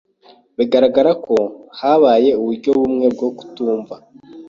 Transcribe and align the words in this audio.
Biragaragara 0.57 1.11
ko 1.25 1.35
habaye 1.79 2.29
uburyo 2.39 2.69
bumwe 2.77 3.05
bwo 3.15 3.27
kutumva. 3.37 3.95